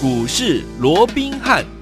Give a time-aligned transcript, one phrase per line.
[0.00, 1.77] 股市罗宾汉。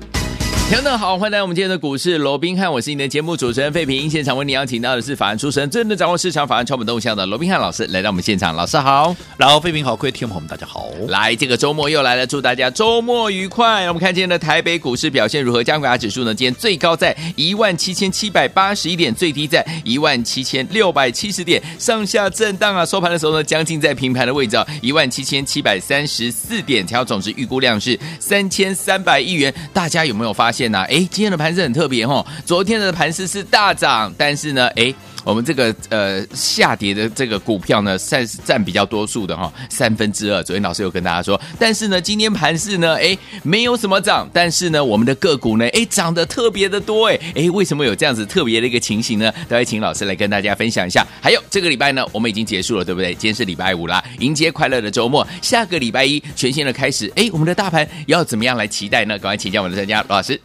[0.69, 4.11] 听众好，欢迎来我们今天的股市罗宾汉，我是你的节目主持人费平。
[4.11, 10.89] 现场为你邀请到的是法案出身、真的掌握市场法案、超本动向的罗宾汉老师来到我们现场，老师好，然后费平好，各位听众朋友们大家好。
[11.07, 13.86] 来，这个周末又来了，祝大家周末愉快。
[13.86, 15.62] 我们看今天的台北股市表现如何？
[15.62, 16.34] 加权指数呢？
[16.34, 22.85] 今天最高在一万七千七百八十一点，最低在一万七千六百七十点，上下震荡啊。
[22.85, 29.54] 收盘的时候呢，将近在平盘的位置啊，一万七千七百三十四点，条总值预估量是三千三百亿元。
[29.72, 30.86] 大家有没有发现呢、啊？
[30.90, 31.36] 哎，今天的。
[31.36, 34.95] 盘势很特别哈，昨天的盘势是大涨，但是呢，哎，
[35.27, 40.41] 我们这个呃下跌的这个股票呢，算是占比较多数的哈，三分之二。
[40.41, 49.33] 昨天老师有跟大家说，但是呢，今天盘势呢，哎，没有什么涨，但是呢，我们的个股呢，哎，涨得特别的多，哎，哎，为什么有这样子特别的一个情形呢？
[49.49, 51.05] 待会请老师来跟大家分享一下。
[51.21, 53.13] 还有这个礼拜呢，我们已经结束了，对不对？
[53.15, 55.27] 今天是礼拜五啦，迎接快乐的周末。
[55.43, 59.19] 下个礼拜一全新的开始，哎，我们的大盘要怎么样来期待呢？
[59.19, 60.41] 赶快请教我们的专家罗老师。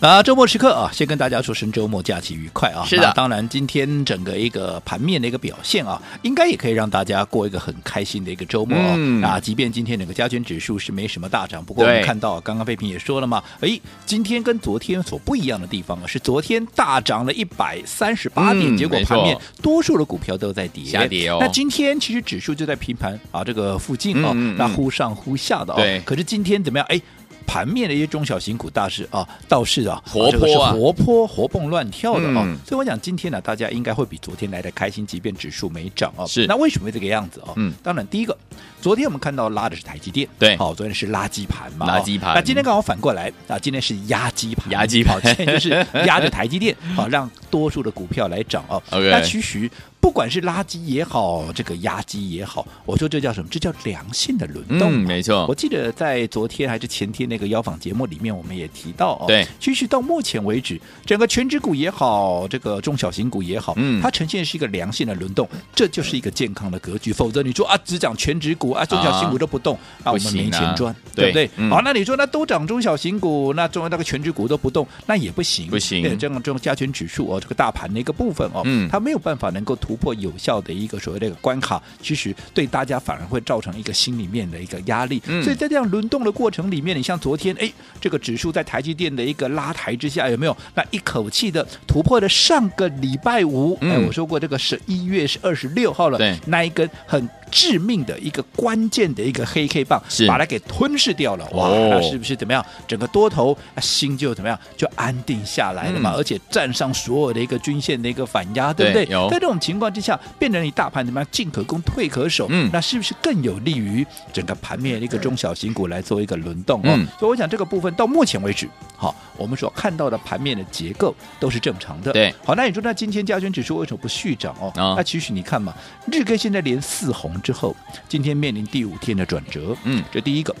[0.00, 2.84] 啊，周末时刻啊，先跟大家说声周末假期愉快啊！
[2.86, 8.94] 是的，当然今天整个一个盘面的一个表现啊，应该也可以让大家过一个很开心的一个周末啊。
[8.96, 21.38] 嗯、啊，即便今天整个加权指数是没什么大涨，不过我们看到刚刚费平也说了嘛，哎，今天跟昨天所不一样的地方啊，是昨天大涨了一百三十八点，嗯、结果盘面多数的股票都在跌，下跌哦。
[21.40, 25.76] 那今天其实指数就在平盘啊这个附近啊，那忽上忽下的啊。
[25.76, 26.00] 对。
[26.02, 26.86] 可是今天怎么样？
[26.88, 27.02] 哎。
[27.48, 36.26] 盘面的一些中小型股大势啊，倒是啊，活泼啊，活泼活蹦乱跳的啊，嗯、所以我想今天呢，大家应该会比昨天来的开心，即便指数没涨啊。
[36.26, 37.54] 是，那为什么会这个样子啊？
[37.56, 38.36] 嗯，当然第一个，
[38.80, 42.34] 昨天我们看到拉的是台积电，对，好，昨天是垃圾盘嘛，垃圾盘。
[42.34, 45.70] 那今天刚好反过来啊，今天是压机盘，压机盘，今天就是
[46.06, 48.82] 压着台积电， 好，让多数的股票来涨哦。
[48.90, 49.70] 那其实。
[50.00, 53.48] 不管是垃圾也好，这个压机也好，我说这叫什么？
[53.50, 54.90] 这叫良性的轮动。
[54.90, 55.44] 嗯，没错。
[55.48, 59.24] 我记得在昨天还是前天那个邀访节目里面，我们也提到哦。
[59.26, 67.12] 对，其实到目前为止，整个全职股也好，这个中小型股也好，嗯，它呈现是一个良性的轮动，这就是一个健康的格局。
[67.12, 71.50] 否则你说啊，只讲全职股啊，中小型股都不动，那、啊、我们没钱赚，对不对？
[71.56, 76.02] 嗯、好，那你说那都涨中小型股，那中那个权值股都不动，那也不行，不行。
[76.18, 80.78] 这样这种加权指数哦，这个大盘的一个部分哦，嗯，它没有办法能够突破有效的。
[80.78, 85.20] 一个所谓的一个关卡，其实对大家反而会造成一个心里面的一个压力。
[85.26, 87.68] 嗯、所以在这样轮动的过程里面，你像昨天，哎，
[88.00, 93.76] 这个指数在台积电的一个拉抬之下，有没有那一口气的突破了上个礼拜五？
[93.80, 101.44] 嗯、哎，我说过这个十一月是二十六号了，对那一根很致命的一个关键的一个黑 K 棒，把它给吞噬掉了。
[101.52, 102.64] 哇，哦、那是不是怎么样？
[102.86, 104.58] 整个多头心就怎么样？
[104.76, 106.12] 就安定下来了嘛？
[106.12, 109.06] 嗯、而且站上所有的一个均线的一个反压，对不对？
[109.06, 110.58] 有在这种情况之下，变成。
[110.58, 111.28] 你大盘怎么样？
[111.30, 112.48] 进可攻，退可守。
[112.50, 116.80] 嗯，那是不是更有利于整个盘面的一个中小型股来做一个轮动？
[116.82, 122.12] 嗯，所以我想这个部分到目前为止，好，我们所看到的盘面的结构都是正常的。
[122.12, 124.72] 对，好，那你说那今天加权指数为什么不续涨哦？
[124.96, 125.72] 那其实你看嘛，
[126.10, 127.74] 日 K 现在连四红之后，
[128.08, 129.76] 今天面临第五天的转折。
[129.84, 130.54] 嗯，这第一个，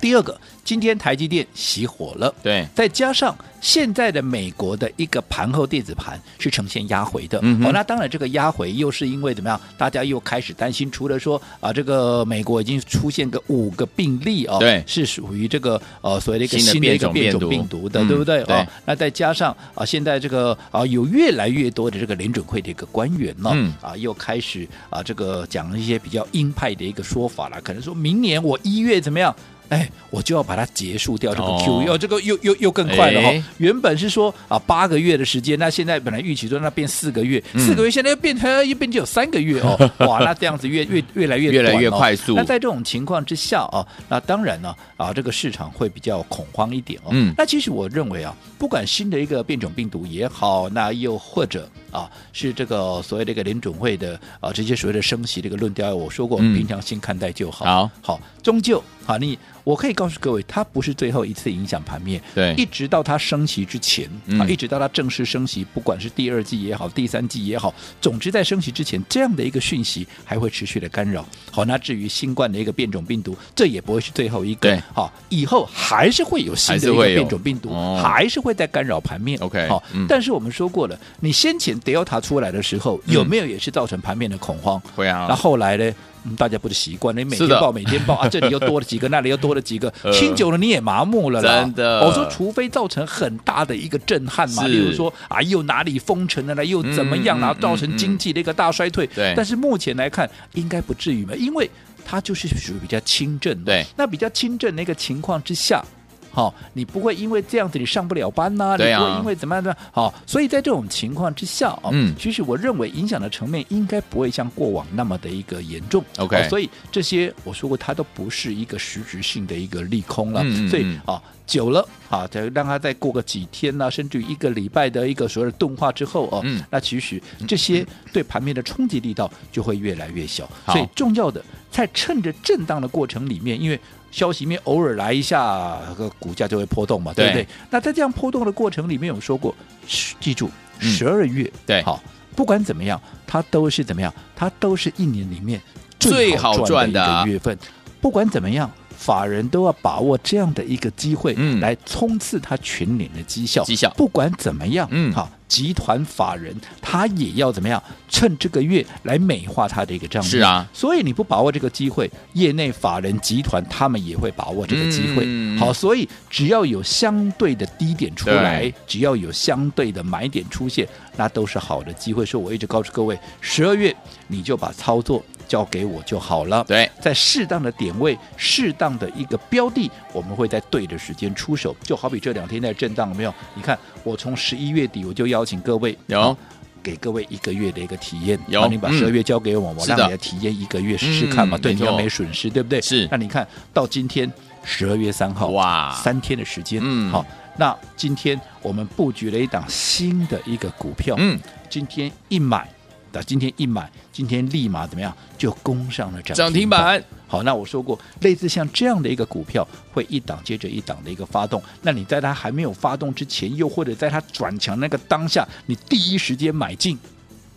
[0.00, 0.38] 第二个。
[0.62, 9.60] 今天台积电熄火了，对，再加上现在的美国的一个盘后电子盘是呈现压回的，嗯哼，哦，那当然这个压回又是因为怎么样？
[9.76, 18.42] 大家又开始担心，除了说啊，这个美国已经出现个五个病例哦，对，是属于这个呃所谓的一个新的一个变种病毒的，对不对？
[18.42, 29.34] 哦，那再加上啊，现在这个啊有越来越多的这个联准会的一个官员呢，嗯，啊又开始啊这个讲一些比较鹰派的一个说法了，可能说明年我一月怎么样？
[29.70, 33.28] 哎，我就要把它结束掉这个 Q，要、哦、这个又又又更快了哈。
[33.28, 39.90] 哎、原本是说啊八个月的时间，那现在本来预期说那变四个月，嗯、四个月现在又变成一变就有三个月哦。
[40.06, 42.34] 哇，那这样子越越越来越、哦、越来越快速。
[42.34, 47.10] 那在这种情况之下啊，那当然呢啊，这个市场会比较恐慌一点哦。
[47.12, 57.90] 嗯，那其实我认为啊，不管新的一个变种病毒也好，那又或者啊是这个所谓这个联准会的啊这些所谓的升息这个论调，我说过，平常心看待就好。
[58.02, 59.38] 好、终究好你。
[59.62, 64.08] 我可以告诉各位，它不是最后一次影响盘面，对，一直到它升息之前，
[64.38, 71.24] 啊，一直到它正式升息，不管是第二季也好，第三季也好，总之在升息之前，这样的一个讯息还会持续的干扰。
[71.52, 77.70] 好，那至于新冠的一个变种病毒，这也不会是最后一个，对，好，以后还是会有新的一个变种病毒，
[78.02, 79.38] 还是会在干扰盘面。
[79.40, 84.80] OK，好，但是我们说过了，你先前 Delta 出来的时候，有没有也是造成盘面的恐慌？
[84.94, 85.92] 会啊，那后来呢？
[86.22, 91.62] 嗯，大家不是习惯，你每天报每天报啊， 这里又多了几个，那里又多了几个，听久了你也麻木了啦。
[91.62, 99.06] 真的，我说除非造成很大的一个震撼嘛，例如说啊，又哪里封城了呢，又怎么样，然后造成经济的一个大衰退。
[99.06, 101.68] 对，但是目前来看，应该不至于嘛，因为。
[102.02, 103.66] 它就是属于比较轻症的。
[103.66, 105.84] 对，那比较轻症的一个情况之下。
[106.30, 108.74] 好、哦，你不会因为这样子你上不了班呐、啊？
[108.74, 109.76] 啊，你不会因为怎么样的？
[109.92, 116.04] 好、哦，所以在这种情况之下啊，嗯，其实我认为影响的层面应该不会像过往那么的一个严重。
[116.18, 120.42] OK，、哦、所以这些我说过，它都不是一个实质性的一个利空了。
[120.42, 130.48] 嗯嗯嗯，所以啊，久了啊，再让它再过个几天呐、啊，甚至于一个礼拜的一个所谓的钝化之后哦，嗯、那其实这些对盘面的冲击力道就会越来越小。
[130.66, 133.78] 所以重要的在趁着震荡的过程里面，因为。
[134.12, 137.54] 消息面偶尔来一下，个股价就会波动嘛，对，对不对？
[137.70, 139.54] 那在这样波动的过程里面，有说过，
[139.86, 140.50] 记住，
[140.80, 142.02] 十二月、嗯、对，好，
[142.34, 145.62] 不管怎么样，它都是怎么样，它都是一年里面
[146.00, 147.56] 最好赚的一个月份。
[148.00, 153.62] 不管怎么样，法人都要把握这样的一个机会，嗯，来冲刺它全年的绩效。
[153.62, 155.30] 绩效不管怎么样，嗯，好。
[155.50, 157.82] 集团法人他也要怎么样？
[158.08, 160.30] 趁这个月来美化他的一个账面。
[160.30, 165.24] 是啊，所以你不把握这个机会，业内法人集团他们也会把握这个机会。
[165.26, 170.86] 嗯、好，所以只要有相对的低点出来，只要有相对的买点出现，
[171.16, 172.24] 那都是好的机会。
[172.24, 173.94] 所以我一直告诉各位，十二月
[174.28, 176.62] 你就把操作交给我就好了。
[176.68, 181.74] 对，在适当的点位、适当的一个标的，我们会在对的时间出手。
[181.82, 183.34] 就好比这两天在震荡，有没有？
[183.56, 186.36] 你看，我从十一月底我就邀请各位有
[186.80, 188.38] 给各位一个月的一个体验。
[188.46, 191.58] 有，你把十二月交给我，嗯、我让你来体验一个月试试看嘛。
[191.58, 192.80] 对，你又没损失，对不对？
[192.80, 193.08] 是。
[193.10, 193.44] 那你看
[193.74, 194.32] 到今天
[194.62, 197.26] 十二月三号，哇，三天的时间，嗯，好。
[197.56, 201.36] 那今天我们布局了一档新的一个股票，嗯，
[201.68, 202.68] 今天一买。
[203.12, 207.02] 那今天一买，今天立马怎么样就攻上了涨涨停板？
[207.26, 211.62] 好，那我说过，类似像这样的一个股票，会一档接着一档的一个发动。
[211.82, 216.98] 那你在它还没有发动之前，又或者在它转强那个当下，你第一时间买进，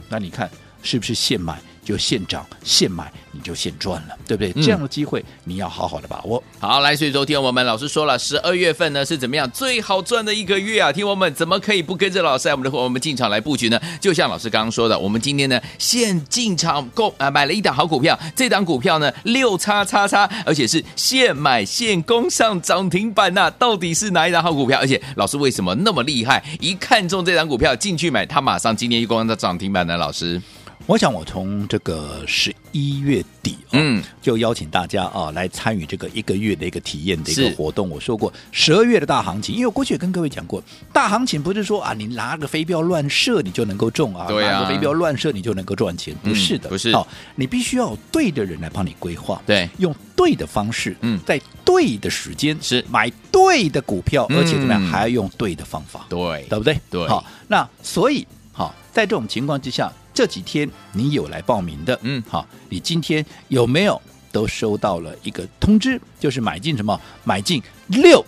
[0.09, 0.50] 那你看
[0.81, 1.59] 是不是现买？
[1.83, 4.53] 就现涨现买，你就现赚了，对不对？
[4.56, 6.41] 嗯、这样的机会你要好好的把握。
[6.59, 10.91] 好，来，所以昨天我们老师说了，十二月份呢是怎么样最好赚的一个月啊？
[10.91, 13.80] 听我们怎么可以不跟着老师我们的我们进场来布局呢？
[14.00, 23.50] 就像老师刚刚说的，我们今天呢现进场购啊、呃、买了一档好股票，这档股票呢六叉叉叉，而且是现买现攻上涨停板呐、啊！
[23.59, 24.80] 到底是哪一档好股票？
[24.80, 26.44] 而且老师为什么那么厉害？
[26.59, 29.97] 一看中这档股票进去买，他马上今天一攻上涨停板呢？
[29.97, 30.41] 老师。
[30.85, 37.89] 我想，我从这个十一月底，嗯，就邀请大家啊来参与这个一个月的一个体验的一个活动。
[37.89, 46.91] 我说过，十二月的大行情，因为我过去也跟各位讲过，大行情不是说啊，你拿个飞镖乱射你就能够中啊，对啊，拿个飞镖乱射你就能够赚钱，不是的，不是。
[46.91, 56.77] 好，你必须要有对的人来帮你规划，对，用对的方式，嗯，在对的时间是买对的股票，而且怎么样，还要用对的方法，对，对不对？
[56.89, 57.07] 对。
[57.07, 59.89] 好，那所以好，在这种情况之下。
[60.13, 64.00] 这几天你有来报名的，嗯，好，你今天有没有
[64.31, 66.00] 都收到了一个通知？
[66.19, 67.00] 就是买进什么？
[67.24, 68.24] 买进六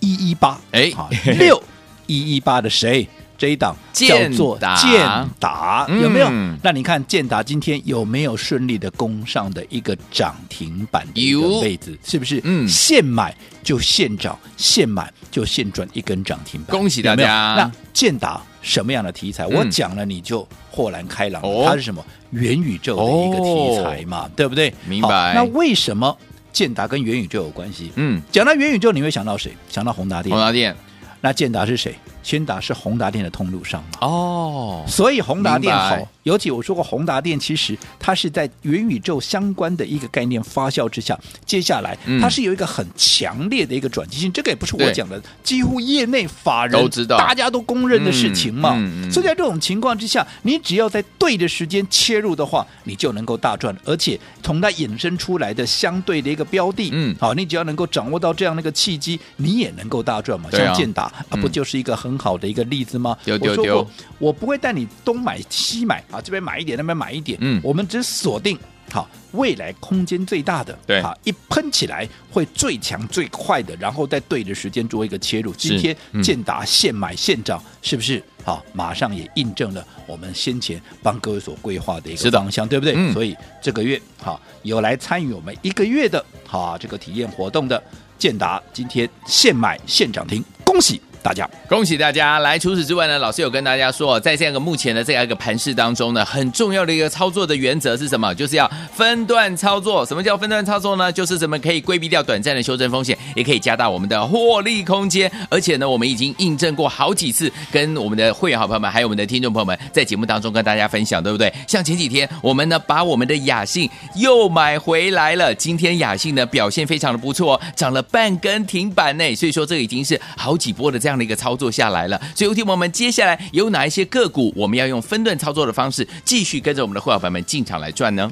[0.00, 1.08] 一一八，哎，好，
[1.38, 1.62] 六
[2.06, 3.08] 一一八的谁？
[3.36, 6.28] 这一档叫做建达，有没有？
[6.30, 11.98] 嗯、那你看建达今天有没有顺利的攻上的一个涨停板的一个位置？
[12.04, 12.40] 是不是？
[12.44, 16.70] 嗯，现买就现涨，现买就现赚一根涨停板。
[16.70, 17.54] 恭喜大家！
[17.56, 19.46] 那建达什么样的题材？
[19.46, 21.42] 我讲了你就豁然开朗。
[21.64, 22.04] 它是什么？
[22.30, 24.72] 元宇宙的一个题材嘛，对不对？
[24.86, 25.34] 明白。
[25.34, 26.16] 那为什么
[26.52, 27.92] 建达跟元宇宙有关系？
[27.96, 29.52] 嗯，讲到元宇宙，你会想到谁？
[29.68, 30.30] 想到宏达电。
[30.32, 30.74] 宏达电。
[31.20, 31.94] 那建达是谁？
[32.24, 33.98] 千达是宏达电的通路商嘛？
[34.00, 35.96] 哦，所以宏达电好。
[36.24, 44.32] 尤其我说过，宏达电其实它是在元宇宙相关的一个概念发酵之下，接下来它是有一个很强烈的一个转机性。
[44.32, 48.70] 这个也不是我讲的，几乎业内法人都知道，大家都公认的事情嘛。
[49.10, 53.76] 所以在这种情况之下，你只要在对的时间切入的话，你就能够大赚。
[53.84, 60.48] 而且从它衍生出来的相对的一个标的，嗯，好，你只要能够掌握到这样的一个契机，你也能够大赚嘛。
[60.50, 63.14] 像建达啊，不就是一个很好的一个例子吗？
[63.24, 63.86] 丢丢丢，
[64.18, 66.02] 我不会带你东买西买。
[66.14, 68.58] 啊，这边买一点，那边买一点，嗯，我们只锁定
[68.90, 75.52] 好未来空间最大的，对，啊，一喷起来会最强最快的，然后在对的时间做一个切入。
[75.54, 78.22] 今天建达现买现涨，是不是？
[78.44, 82.94] 好，马上也印证了我们先前帮各位所规划的一个方向，对不对？
[82.94, 87.82] 嗯，所以这个月好有来参与我们一个月的哈这个体验活动的
[88.18, 91.00] 建达，今天现买现涨停，恭喜！
[91.24, 91.48] 大家。
[91.66, 92.38] 恭喜大家！
[92.40, 98.34] 来，除此之外呢，老师有跟大家说，在这样一个目前的这样一个盘势当中呢，很重要的一个操作的原则是什么？
[98.34, 100.04] 就是要分段操作。
[100.04, 101.10] 什么叫分段操作呢？
[101.10, 105.32] 就是怎么可以规避掉短暂的修正风险，也可以加大我们的获利空间。
[105.48, 111.50] 而且呢，我们已经印证过好几次，跟我们的会员好朋友们，还有我们的听众朋友们，在节目当中跟大家分享，对不对？
[111.66, 115.54] 像前几天，我们呢把我们的雅信又买回来了。
[115.54, 119.34] 今天雅信呢表现非常的不错，涨了半根停板呢。
[119.34, 122.20] 所以说，这已经是好几波的这样的一个操作下来了。
[122.34, 128.30] 所以，有听我们接下来有哪一些个股，我们要用分段操作的方式，继续跟着我们的会员朋友们进场来赚呢？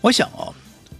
[0.00, 0.52] 我想哦，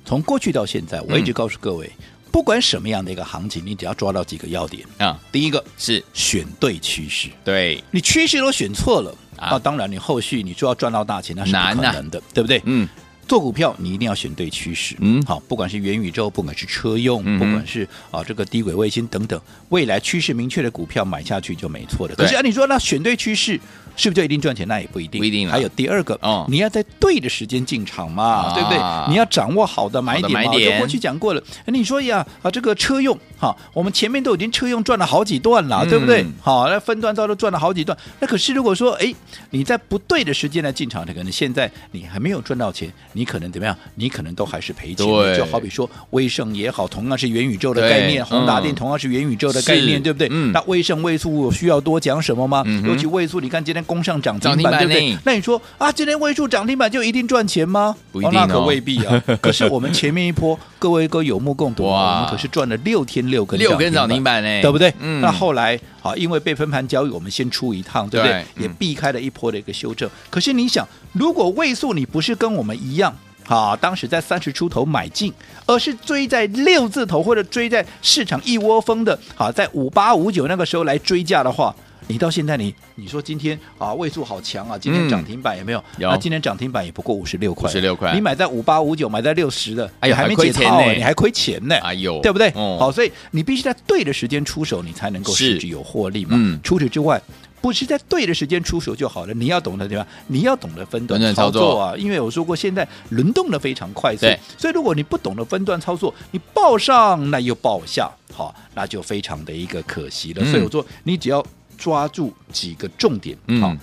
[0.04, 5.18] 从过去到现在，我一直告诉各位，嗯、不管什么样的一个行情，你只要抓到几个要点啊。
[5.32, 12.60] 第一个是选对趋势，对你趋势都选错了啊，当然你后续你说要赚到大钱那是不可能的，啊、对不对？
[12.64, 12.88] 嗯。
[13.30, 14.96] 做股票，你一定要选对趋势。
[14.98, 22.16] 嗯，好，不管是元宇宙，不管是车用，嗯、不管是啊这个低轨卫星等等，未来趋势明确的股票买下去就没错的。
[22.16, 23.60] 可是按你说，那选对趋势。
[24.00, 24.66] 是不是就一定赚钱？
[24.66, 25.46] 那也不一定，不一定。
[25.46, 28.78] 还有第二个，哦，你要在对的时间进场嘛，对不对？
[29.10, 30.42] 你要掌握好的买点嘛。
[30.44, 31.42] 就过去讲过了。
[31.66, 36.24] 你说呀，啊，这个车用哈，我们前面都已经车用赚了好几段了，对不对？
[36.40, 37.96] 好，那分段到都赚了好几段。
[38.20, 39.14] 那可是如果说，哎，
[39.50, 43.76] 你在不对的时间来进场，可能现在你还没有赚到钱，你可能怎么样？
[43.96, 45.06] 你可能都还是赔钱。
[45.36, 50.26] 就好比说威盛也好，同样是元宇宙的概念；宏达电同样是元宇宙的概念，对不对？
[50.30, 50.52] 嗯。
[50.52, 52.64] 那威盛位数需要多讲什么吗？
[52.86, 53.84] 尤其位数，你看今天。
[53.90, 55.18] 攻上涨停板，对不对？
[55.24, 57.96] 那你说啊，今天位数涨停板就一定赚钱吗？
[58.12, 59.20] 不一定，那可未必啊。
[59.40, 64.94] 可是我们前面一波，各位哥有目共睹，我们可是赚了六天六根六根涨停板呢，对不对？
[65.00, 68.44] 嗯那后来好，因为被分盘交易，我们先出一趟，对不对？
[68.56, 70.08] 也避开了一波的一个修正。
[70.30, 73.12] 可是你想，如果位数你不是跟我们一样，
[73.48, 75.32] 啊，当时在三十出头买进，
[75.66, 81.74] 而是追在六字头或者追在市场一窝蜂的，好，在五八五九那个时候来追价的话。
[82.10, 82.64] 你到现在你，
[82.96, 85.82] 你你说今天啊，位数好强啊，今天涨停板有没有？
[85.98, 88.12] 那今天涨停板也不过五十六块，五十六块。
[88.12, 92.48] 你买在五八五九，买在六十的，哎呦，还没解套呢，你还亏钱呢，哎呦，对不对？
[92.56, 96.32] 哦、好，所以你必须在对的时间出手，你才能够实质有获利嘛。
[96.32, 96.58] 嗯。
[96.64, 97.22] 除此之外，
[97.60, 100.04] 不是在对的时间出手就好了，你要懂得对吧？
[100.26, 104.26] 你要懂得分段操作啊，作因为我说过，现在轮动的非常快速，
[104.58, 110.42] 所以如果你不懂得分段操作，你报上那又报下，好，那就非常的一个可惜了。
[110.44, 111.40] 嗯、所以我说，你只要。
[111.80, 113.74] 抓住几个重点，好，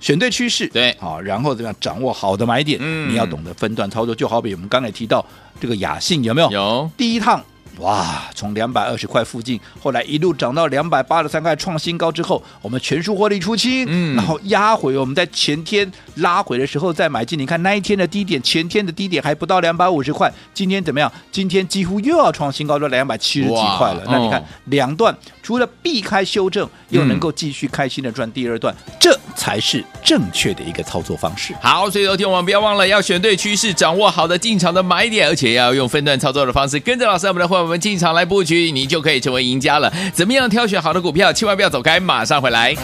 [0.00, 2.78] 选对趋势，对，好，然后怎么样掌握好的买点？
[2.80, 5.24] 嗯，你要懂得分段操作，就好比我们刚才提到
[5.60, 6.50] 这个雅信有没有？
[6.50, 7.44] 有，第一趟。
[7.78, 21.10] 哇，从两百二十块附近，后来一路涨到两百八十三块，创新高之后，我们全数获利出清，嗯，然后压回，我们在前天拉回的时候再买进，你看那一天的低点，前天的低点还不到两百五十块，今天怎么样？
[21.30, 24.02] 今天几乎又要创新高，到两百七十几块了。
[24.06, 31.54] 那你看、哦、两段，除了避开修正，又能够继续开心的赚第二段，嗯、这才是正确的一个操作方式。
[31.62, 37.61] 好，所以昨天我们不要忘了要选对趋势，掌握好的进场的买点，而且要用分段操作的方式，跟着老师我们的会。
[37.62, 39.92] 我们进场来布局，你就可以成为赢家了。
[40.12, 41.32] 怎么样挑选好的股票？
[41.32, 42.76] 千万不要走开，马上回来。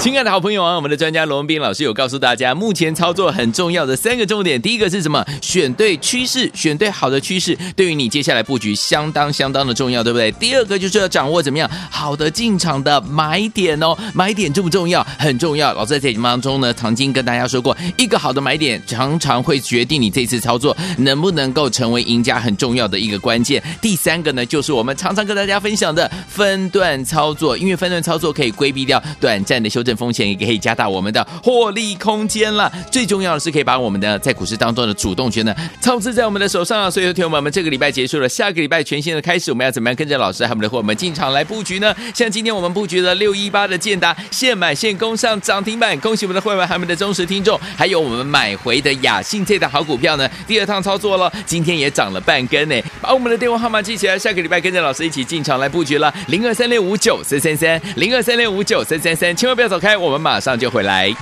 [0.00, 4.60] 亲爱的好朋友啊，我们的专家罗文斌老师有告诉大家，目前操作很重要的三个重点。
[4.60, 5.22] 第一个是什么？
[5.42, 10.32] 选对趋势，选对好的趋势，对于你接下来布局相当相当的重要，对不对？
[10.32, 15.06] 第二个就是要掌握怎么样好的进场的买点哦，买点重不重要？
[15.18, 15.74] 很重要。
[15.74, 23.62] 老师在节目当中呢，曾经跟大家说过，一个好的买点常常会决定你这次操作能不能够成为赢家很重要的一个关键。
[23.82, 29.89] 第三个呢，就是我们常常跟大家分享的分段操作，因为分段操作可以规避掉短暂的修正。
[29.96, 32.70] 风险也可以加大我们的获利空间了。
[32.90, 36.90] 最重要的是可以把我们的在股市当中的主动权呢操持在我们的手上啊！
[36.90, 41.94] 所以，听我们这个礼拜结束了，下个礼拜全新的开始，我们要怎么样跟着老师和我们的伙伴们进场来布局呢？
[42.14, 52.80] 像今天我们布局了六一八的建达，现买现攻上涨停板，恭喜我们的会员和我们的忠实听众，还有我们买回的雅信这档好股票呢，第二趟操作了，今天也涨了半根呢。
[53.00, 59.96] 把我们的电话号码记起来，下个礼拜跟着老师一起进场来布局了，零二三六五九三三三，零二三六五九三三三，千万不要走开。
[59.96, 61.12] 我们马上就回来。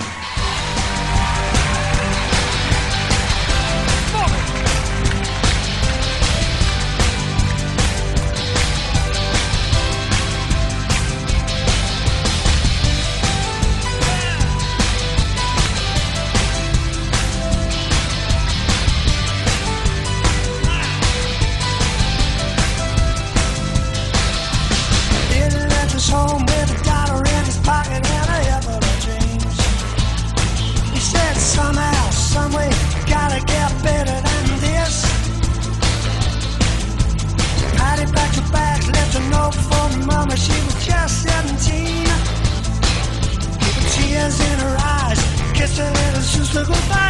[44.28, 45.18] Tears in her eyes.
[45.54, 47.06] Kiss a little sister goodbye.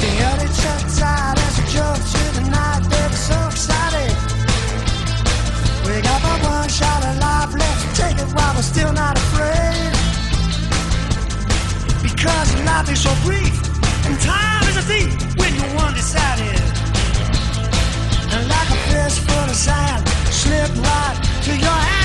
[0.00, 2.82] The early church out as a joke to the night.
[2.90, 4.12] Baby, so excited.
[5.86, 7.52] We got but one shot of life.
[7.54, 9.92] Let's take it while we're still not afraid.
[12.02, 13.56] Because life is so brief
[14.06, 16.60] and time is a thief when you're one decided.
[18.34, 22.03] And like a fistful of sand, slip right to your hands.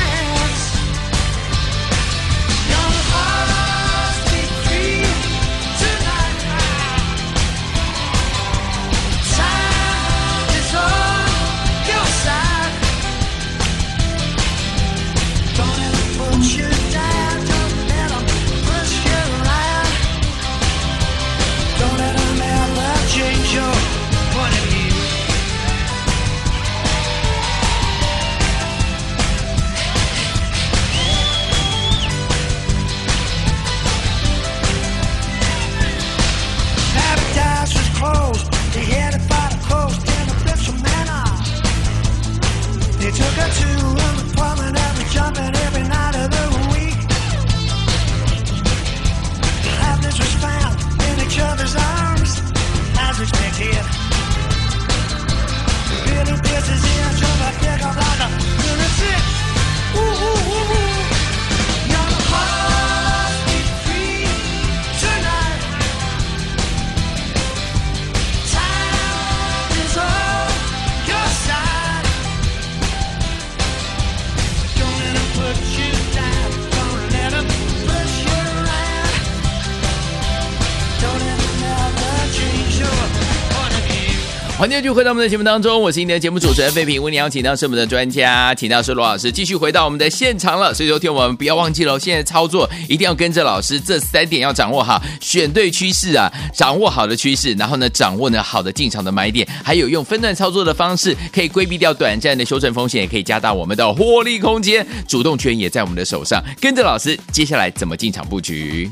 [84.80, 90.74] 继续回到我们的节目当中，我是今天的节目主持人费平，为你邀请到是我们的专家，请到是罗老师，继续回到我们的现场了。
[90.74, 106.42] 所以，昨天我们不要忘记了，现在操作一定要跟着老师，这三点要掌握好，选对趋势啊，掌握好的趋势，然后呢，掌握呢好的进场的买点，还有用分段操作的方式，可以规避掉短暂的修正风险，也可以加大我们的获利空间，主动权也在我们的手上。
[106.62, 108.90] 跟着老师，接下来怎么进场布局？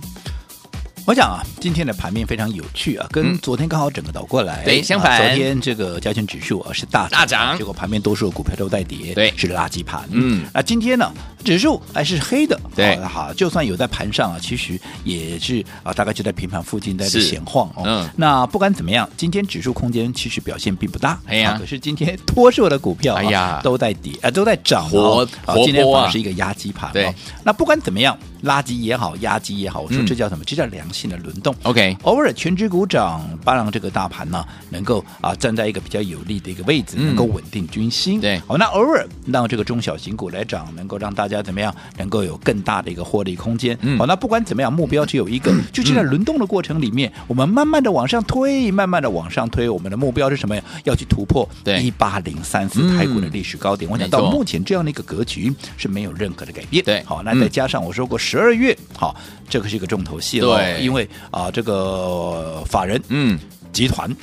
[1.07, 4.65] 我讲啊，今天的盘面非常有趣啊，跟昨天刚好整个倒过来。
[4.65, 10.03] 对，相反，昨天这个加权指数啊是大大涨，结果盘面多数的股票都在跌，对，是垃圾盘。
[10.11, 11.09] 嗯，那今天呢，
[11.43, 17.83] 指数还是黑的，对，好，就算有在盘上啊，其实也是啊，大概就在平盘附近在这闲晃哦。
[17.85, 21.19] 嗯，那不管怎么样，今天指数空间其实表现并不大。
[21.25, 26.91] 哎呀，可是今天多数的股票，哎呀，都在跌啊，都在涨，活啊，今天反而是一个压机盘。
[26.91, 30.43] 对，那不管怎么样，垃圾也好，压机也好，我说这叫什么？
[30.43, 31.55] 这叫良性的轮动。
[31.63, 38.19] OK，偶尔全指股涨，巴让这个大盘呢能够啊站在一个比较有利的一个位置，能够稳定军心。
[38.19, 41.73] 对，好，那偶尔让这个中小型股来涨，能够让大家怎么样？
[41.97, 43.77] 能够有更大的一个获利空间。
[43.97, 50.63] 好，那不管怎么样，目标只有一个， 就是在轮动的过程里面，我们慢慢的往上推，慢慢的往上推，我们的目标是什么呀？
[50.83, 51.47] 要去突破
[51.81, 53.89] 一八零三四台股的历史高点。
[53.89, 56.83] 我想到目前这样的一个格局是没有任何的改变。
[56.83, 59.15] 对，好，那再加上我说过十二月，好，
[59.49, 60.57] 这个是一个重头戏了。
[60.57, 62.63] 对，因为啊这个。
[62.67, 63.39] 法人嗯，
[63.71, 64.13] 集团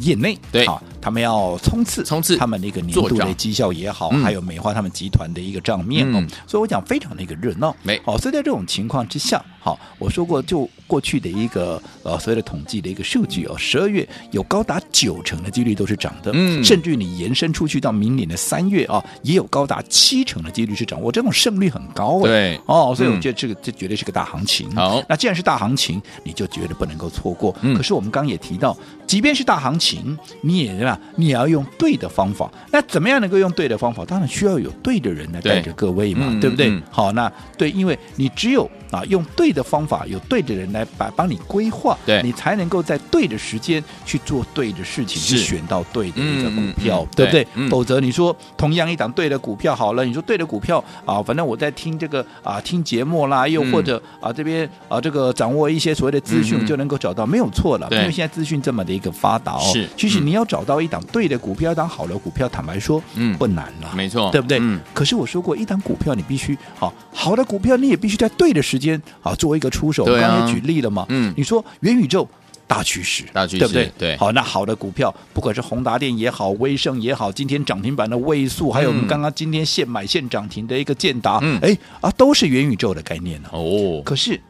[0.00, 7.76] 业内对啊，他们要冲刺冲刺他们的一个年度的绩效也好，还有美化他们集团的一个账面哦，所以我讲非常的一个热闹。
[7.82, 22.60] 没好，所以在这种情况之下，好，我说过就过去的一个呃所谓的统计的一个数据哦，十二月有高达九成的几率都是涨的，嗯，甚至你延伸出去到明年的三月啊，也有高达七成的几率是涨，我这种胜率很高哎，对。
[22.64, 24.74] 哦，所以我觉得这个这绝对是个大行情。
[24.74, 27.54] 好，那既然是大行情，你就绝对不能够错过。
[27.76, 28.74] 可是我们刚刚也提到，
[29.06, 31.00] 即便是大行情，你也对吧？
[31.16, 32.50] 你也要用对的方法。
[32.70, 34.04] 那怎么样能够用对的方法？
[34.04, 36.72] 当然需要有对的人来带着各位嘛，对不对？
[36.90, 47.46] 好，那对，因为你只有啊用对的方法，有对的人来把帮你规划，对，你才能够在对的时间去做对的事情，去选到对的一个股票，对不对？
[47.68, 57.88] 否则你说同样一档对的股票好了，你说对的股票啊，反正我在听这个啊听节目啦，又或者啊这边啊这个掌握一些所谓的资讯，就能够找到，没有错了。
[57.90, 64.58] 因为现在资讯这么的一个发达哦，是，其实你要找到一档对的股票，一档好的股票，坦白说，嗯，不难了，没错，对不对？
[64.60, 64.80] 嗯。
[64.92, 68.83] 可是我说过，一档股票你必须好好的股票，你也必须在对的时间
[69.22, 70.04] 啊做一个出手。
[70.04, 72.28] 我刚才举例了嘛，嗯，你说元宇宙
[72.66, 73.92] 大趋势，大趋势，对不对？
[73.98, 74.16] 对。
[74.16, 83.48] 好，那好的股票，不管是宏达电也好，威盛也好，今天涨停板的位数，还有我们刚刚今天现买现涨停的一个建达，嗯，哎啊，都是元宇宙的概念呢。
[83.52, 84.02] 哦。
[84.04, 84.40] 可是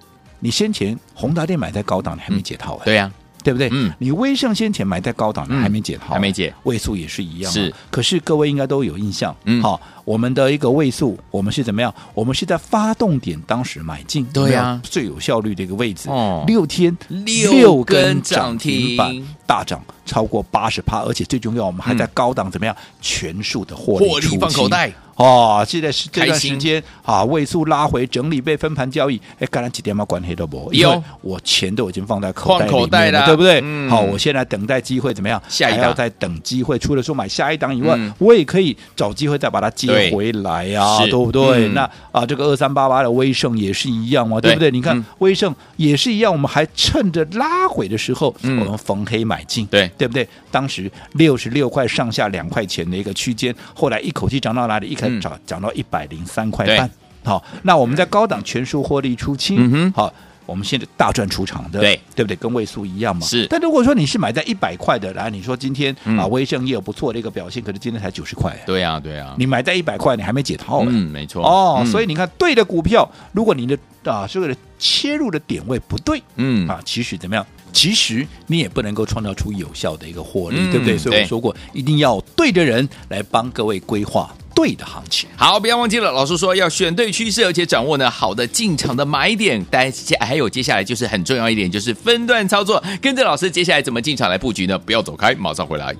[0.40, 2.84] 你先前宏达电买在高档，你还没解套哎。
[2.84, 3.10] 对呀。
[3.42, 3.68] 对不对？
[3.72, 7.52] 嗯，你威盛先前买在高档的还没解套，还没解，位数也是一样。
[7.52, 11.92] 是，可是各位应该都有印象，嗯，好，我们的一个位数，我们是怎么样？
[12.12, 16.08] 我们是在发动点当时买进，对呀、啊，最有效率的一个位置。
[16.08, 18.96] 哦，六天六根涨停。
[18.96, 22.74] 板大涨超过八十趴，而且最重要，我们还在高档怎么样？
[22.78, 24.92] 嗯、全数的获利，获利放口袋。
[25.16, 33.60] 哦，现在是这段时间啊，位数拉回整理被分盘交易，哎，干了几天嘛关系都没有，因为我钱都已经放在口袋里面了，口袋了对不对？
[33.62, 35.40] 嗯、好，我现在等待机会怎么样？
[35.48, 35.82] 下一档。
[35.82, 41.68] 还要再等机会，除了说买下一档以外，嗯、我也可以找机会再把它接回来呀、啊，对，对不对？
[41.68, 44.70] 嗯、那啊，这个二三八八的威盛也是一样嘛，对，对不对？
[44.70, 50.26] 你看、嗯、威盛也是一样，我们还趁着拉回的时候，嗯、我们逢黑买进，对对不对？
[50.50, 54.86] 当时六十六块上下两块钱的一个区间，后来一口气涨到哪里？
[54.88, 56.90] 一开始涨涨到一百零三块半。
[57.24, 59.56] 好，那我们在高档全数获利出清。
[59.72, 60.12] 嗯、好，
[60.46, 62.36] 我们现在大赚出场的，对对不对？
[62.36, 63.26] 跟位数一样嘛。
[63.26, 63.46] 是。
[63.48, 68.56] 但如果说你是买在一百块的，来，你说今天、嗯、啊，威盛也有不错的一个表现，可是今天才九十块。
[68.66, 69.36] 对呀、啊，对呀、啊。
[69.38, 70.84] 你买在一百块，你还没解套。
[70.86, 71.42] 嗯，没错。
[71.44, 77.46] 哦，嗯、所以你看，对的股票，如果你的啊，这个切入的点位不对，嗯啊，其实怎么样？
[77.72, 80.96] 其实你也不能够创造出有效的一个获利，嗯、对不对？
[80.96, 85.28] 所以我说过，一定要对的人来帮各位规划对的行情。
[85.36, 89.62] 好，不要忘记了，老师说要选对趋势，而且掌握呢好的进场的买点。
[89.64, 92.82] 大家还有接下来就是很重要一点，就是分段操作。
[93.02, 94.78] 跟着老师，接下来怎么进场来布局呢？
[94.78, 95.94] 不要走开，马上回来。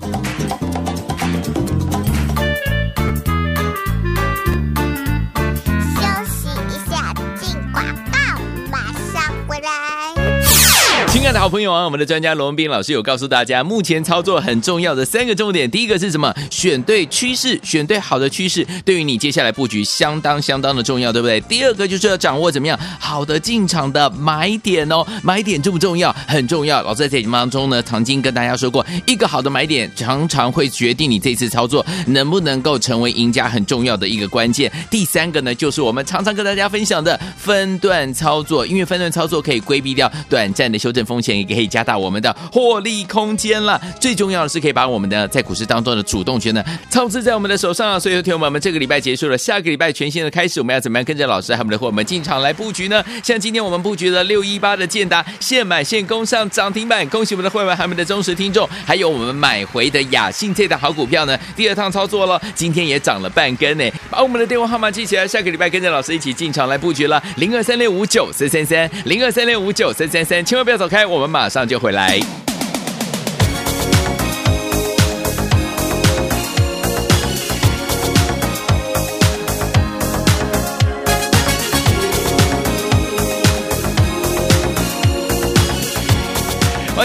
[11.25, 15.67] 亲爱的好朋友啊，我们的专家罗文斌老师有告诉大家，目前操作很重要的三个重点。
[15.71, 16.31] 第一个是什么？
[16.51, 21.41] 选对趋势，选对好的趋势，对于你接下来布局相当相当的重要，对不对？
[21.41, 26.15] 第二个就是要掌握怎么样好的进场的买点哦，买点重不重要？
[26.27, 26.83] 很重要。
[26.83, 34.71] 老师在节目当中呢，曾经跟大家说过，一个好的买点常常会决定你这次操作能不能够成为赢家，很重要的一个关键。
[34.91, 41.14] 第三个呢，就是我们常常跟大家分享的分段操作，因为分段操作可以规避掉短暂的修正风。
[41.15, 43.81] 风险也可以加大我们的获利空间了。
[44.01, 47.97] 最重要的是，可以把我们的在股市当中的主动权呢，操持在我们的手上啊。
[47.97, 53.01] 所以，说，听友们，这个礼拜结束了，下个礼拜全新的开始，我们要怎么样跟着老师还有我们的伙伴们进场来布局呢？
[53.23, 63.89] 像今天我们布局了六一八的建达，现买现攻上涨停板，恭喜我们的会员还有我们的忠实听众，还有我们买回的雅信这档好股票呢，第二趟操作了，今天也涨了半根呢。
[64.09, 71.04] 把我们的电话号码记起来，下个礼拜跟着老师一起进场来布局了，零二三六五九三三三，零二三六五九三三三，千万不要走开。
[71.05, 72.19] 我们马上就回来。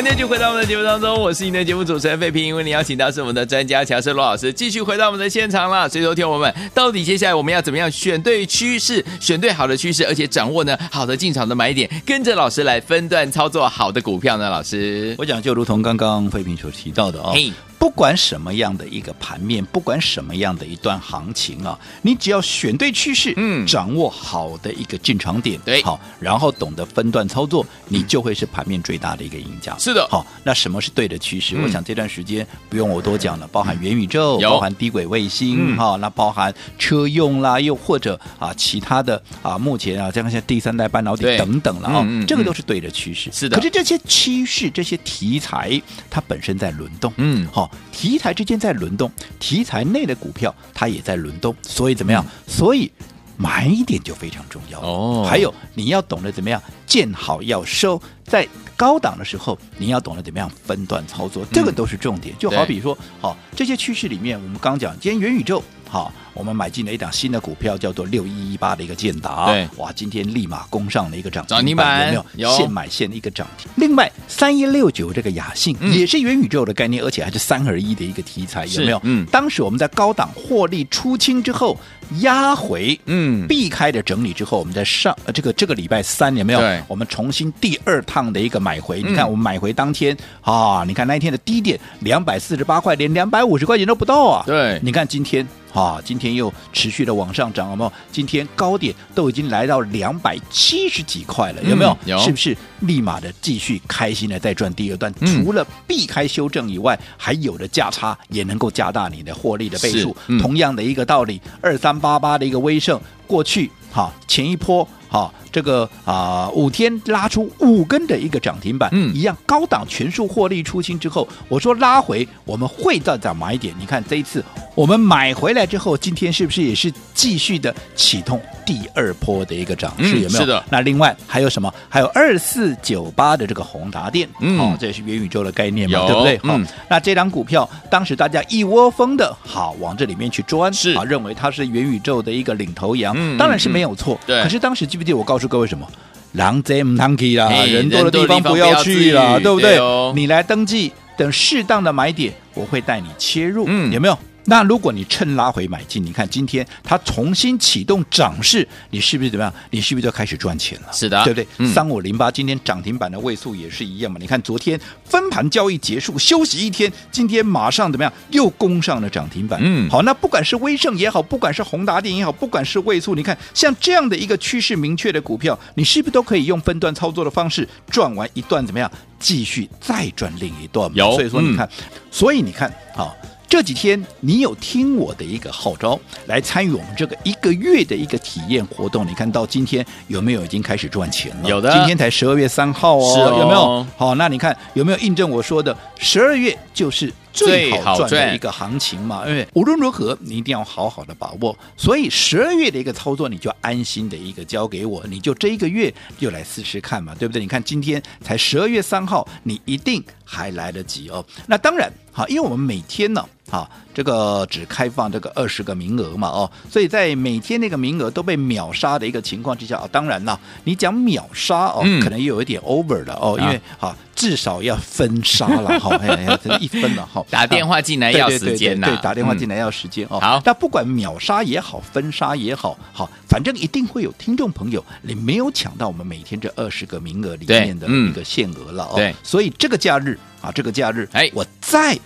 [0.00, 5.86] 今天就回到我们的节目当中，我是您的节目主持人费平，因为您邀请到是我们的专家乔世罗老师，继续回到我们的现场了。
[5.86, 14.48] 所以，说听我们到底接下来我们要怎么样选对趋势，选对好的趋势，而且掌握呢好的进场的买点，跟着老师来分段操作好的股票呢？
[14.48, 17.36] 老师，我讲就如同刚刚费平所提到的啊、哦。
[17.36, 17.52] Hey.
[17.80, 29.74] 不管什么样的一个盘面，不管什么样的一段行情啊，你只要选对趋势，嗯，掌握好的一个进场点，对，好，然后懂得分段操作，你就会是盘面最大的一个赢家。
[29.78, 31.56] 是的，好，那什么是对的趋势？
[31.56, 43.30] 嗯、我想这段时间不用我多讲了，包含元宇宙，嗯、包含低轨卫星，哈、嗯，那包含车用啦，又或者啊其他的啊，目前啊，像像第三代半导体等等了啊，这个都是对的趋势。
[43.32, 47.69] 是的，可是这些趋势、这些题材，它本身在轮动，嗯，好。
[47.92, 52.24] 题材之间在轮动，题材内的股票它也在轮动，所以怎么样？
[52.24, 52.90] 嗯、所以
[53.36, 55.26] 买点就非常重要哦。
[55.28, 62.34] 还有你要懂得怎么样见好要收，在高档的时候你要懂得怎么样分段操作，这个都是重点。
[62.34, 65.62] 嗯、就好比说，好、哦、这些趋势里面，我们刚讲今天元宇宙。
[65.88, 69.46] 好，我们买进了一档新的股票，叫做六一一八的一个建达。
[69.46, 72.48] 对，哇，今天立马攻上了一个涨停板，有没有？
[72.48, 73.70] 有现买现的一个涨停。
[73.76, 79.00] 另外，三一六九这个雅信也是元宇宙的概念，而且还是三合一的一个题材，有没有？
[79.02, 81.78] 嗯，当时我们在高档获利出清之后，
[82.20, 86.60] 压回，嗯，避开的整理之后，我们在上呃这个这个礼拜三有没有？
[86.60, 89.02] 对，我们重新第二趟的一个买回。
[89.02, 94.44] 你看，我们买回当天啊，你看那一天的低点两百四十八块，连两百五十块钱都不到啊。
[94.46, 95.46] 对，你看今天。
[95.72, 97.92] 啊，今天又持续的往上涨，有没有？
[98.12, 101.90] 今天高点都已经来到两百七十几块了，有没有？
[102.04, 105.10] 嗯、有，是不是立马的继续开心的再赚第二段？
[105.20, 110.14] 嗯、除了避开修正以外，还有的价差也能够加大你的获利的倍数。
[110.26, 114.86] 嗯、同样的一个道理，二三八八的一个威盛，过去哈前一波。
[115.10, 123.74] 好、哦、这个啊、呃、五天拉出五根的一个涨停板，嗯，一样高档全数获利出清之后，我说拉回我们会再涨买点。
[123.78, 124.42] 你看这一次
[124.74, 130.14] 我们买回来之后，今天是不是也是继续的启动第二波的一个涨势？
[130.14, 130.40] 嗯、有没有？
[130.40, 130.64] 是的。
[130.70, 131.72] 那另外还有什么？
[131.88, 136.38] 还有二四九八的这个宏达电，嗯，哦，这也是元宇宙的概念嘛，对不对？
[136.38, 144.18] 好、嗯哦，那这张股票当时大家一窝蜂的好往这里面去钻，是啊，认为它是元宇宙的一个领头羊，嗯，当然是没有错。
[144.24, 144.42] 对、嗯。
[144.44, 145.88] 可是当时记不记得我告诉各位什么？
[146.32, 149.70] 狼贼唔通去啦，人多的地方不要去啦，对不对？
[149.76, 154.16] 对哦、你来登记，等适当的买点，我会带你切入，嗯，有没有？
[154.46, 159.52] 那如果你趁拉回买进，你看今天它重新启动涨势，你是不是怎么样？
[159.70, 160.88] 你是不是就开始赚钱了？
[160.92, 161.72] 是的，对不对？
[161.72, 164.18] 三五零八今天涨停板的位数也是一样嘛？
[164.20, 168.12] 你看昨天分盘交易结束，休息一天，今天马上怎么样？
[168.30, 169.60] 又攻上了涨停板。
[169.62, 178.90] 嗯，好，那不管是威盛也好，不管是宏达电也好，不管是位数，你看像这样的一个趋势明确的股票，你是不是都可以用分段操作的方式赚完一段怎么样？
[179.18, 180.90] 继续再赚另一段？
[180.94, 183.14] 有，所以说你看，嗯、所以你看，好。
[183.50, 189.04] 这几天你有听我的一个号召，来参与我们这个一个月的一个体验活动？
[189.04, 191.48] 你看到今天有没有已经开始赚钱了？
[191.48, 193.84] 有的，今天才十二月三号哦，有没有？
[193.96, 199.24] 好，那你看有没有印证我说的十二月就是最好赚的一个行情嘛？
[199.26, 207.40] 因为无论如何你一定要好好的把握，所以十二月的一个操作你就安心的一个交给我，你就这一个月就来试试看嘛，对不对？
[207.40, 211.24] 你看今天才十二月三号，你一定还来得及哦。
[211.46, 213.24] 那当然好，因为我们每天呢。
[213.50, 225.96] 好，这个只开放这个二十个名额嘛，哦，所以在每天那个名额都被秒杀的一个情况之下啊，当然了，你讲秒杀哦，嗯、可能又有一点 over 了哦，因为好至少要分杀了哈，
[226.46, 230.20] 要一分了哈，打电话进来要时间呐，对，打电话进来要时间哦。
[230.20, 241.98] 好、嗯，那不管秒杀也好，分杀也好，好，反正一定会有听众朋友你没有抢到我们每天这二十个名额里面的一个限额了哦，对，所以这个假日啊，这个假日，哎，我再。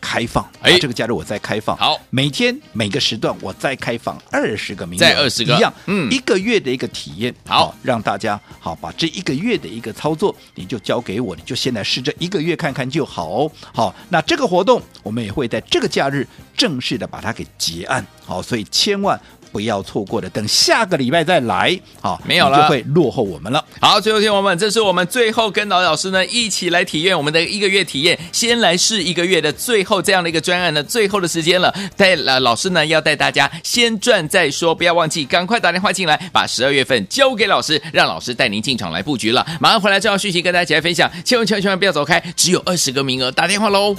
[0.00, 19.20] 开放，哎，这个假日我再开放，好，每天每个时段我再开放二十个名额，再二十个，一样，嗯，一个月的一个体验，好，让大家好把这一个月的一个操作，你就交给我，你就先来试这一个月看看就好，好，那这个活动我们也会在这个假日正式的把它给结案，好，所以千万。
[19.52, 23.64] 不要错过的，等下个礼拜再来，好，没有了，就会落后我们了。
[23.80, 31.74] 好，最后听我们，这是我们最后跟老老师呢一起来体验我们的一个月体验，先来试一个月的最后这样的一个专案的最后的时间了。
[31.96, 39.46] 带老老师呢要带大家先赚再说，不要忘记，赶快打电话进来，把十二月份交给老师，让老师带您进场来布局了。
[39.60, 43.96] 马上回来这条讯息跟大家一起来分享，千万千万千万不要走开，只有二十个名额，打电话喽。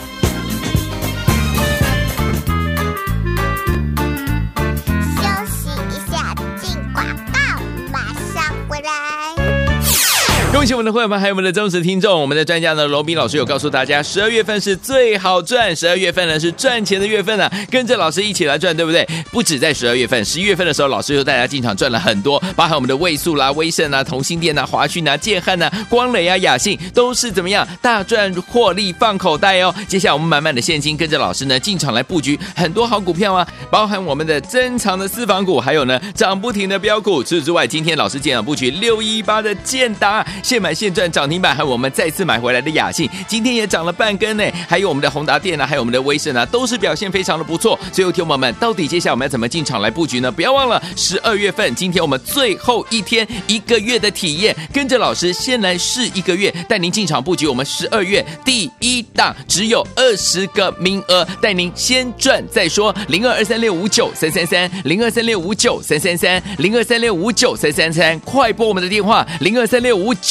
[10.52, 12.22] 恭喜我们的会员们，还有我们的忠实听众。
[12.22, 19.08] 我们的专家呢，罗宾老师有告诉大家，十二月份是最好赚，十二月份呢是赚钱的月份啊，跟着老师一起来赚，对不对？
[19.32, 29.74] 不止在十二月份，十一月份的时候，老师又带大家进场赚了很多，包含我们的位数啦、威盛啊、同心电啊、华讯啊、建汉啊、光磊啊、雅信，都是怎么样大赚获利放口袋哦。
[29.88, 37.24] 接下来我们满满的现金，跟着老师呢进场来布局很多好股票啊，包含我们的珍藏的私房股，还有呢涨不停的标股。
[37.24, 40.24] 除此之外，今天老师进场布局六一八的建达。
[40.44, 44.44] 现买现赚涨停板，还有我们再次买回来的雅信，今天也涨了半根呢。
[44.68, 47.80] 还有我们的宏达电啊，还有我们的威盛啊，都是表现非常的不错。
[47.92, 50.32] 最后，听友们，到底接下来我们要怎么进场来布局呢？
[50.32, 62.94] 不要忘了十二月份，今天我们最后一天一个月的体验，跟着老师先来试一个月，带您进场布局我们十二月第一档，只有二十个名额，带您先赚再说。
[63.08, 70.31] 零二二三六五九三三三，零二三六五九三三三，零二三六五九三三三，快拨我们的电话零二三六五九。